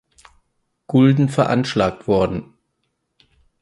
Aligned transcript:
Gulden 0.87 1.29
veranschlagt 1.29 2.07
worden. 2.07 2.55